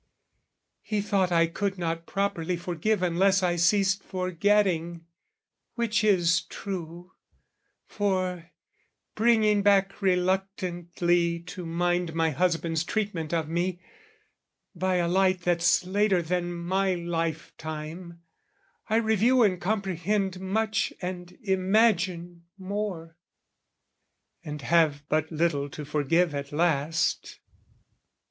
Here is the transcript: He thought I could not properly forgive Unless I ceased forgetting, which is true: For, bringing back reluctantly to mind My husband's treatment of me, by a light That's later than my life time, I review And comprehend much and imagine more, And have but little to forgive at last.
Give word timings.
He 0.81 0.99
thought 0.99 1.31
I 1.31 1.45
could 1.45 1.77
not 1.77 2.07
properly 2.07 2.57
forgive 2.57 3.03
Unless 3.03 3.43
I 3.43 3.55
ceased 3.55 4.01
forgetting, 4.01 5.05
which 5.75 6.03
is 6.03 6.41
true: 6.45 7.11
For, 7.85 8.49
bringing 9.13 9.61
back 9.61 10.01
reluctantly 10.01 11.41
to 11.41 11.67
mind 11.67 12.15
My 12.15 12.31
husband's 12.31 12.83
treatment 12.83 13.31
of 13.31 13.47
me, 13.47 13.79
by 14.73 14.95
a 14.95 15.07
light 15.07 15.41
That's 15.41 15.85
later 15.85 16.23
than 16.23 16.51
my 16.51 16.95
life 16.95 17.53
time, 17.59 18.23
I 18.89 18.95
review 18.95 19.43
And 19.43 19.61
comprehend 19.61 20.39
much 20.39 20.91
and 20.99 21.37
imagine 21.43 22.45
more, 22.57 23.17
And 24.43 24.63
have 24.63 25.03
but 25.09 25.31
little 25.31 25.69
to 25.69 25.85
forgive 25.85 26.33
at 26.33 26.51
last. 26.51 27.39